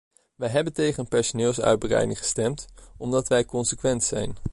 [0.35, 2.67] Wij hebben tegen een personeelsuitbreiding gestemd
[2.97, 4.35] omdat wij consequent zijn.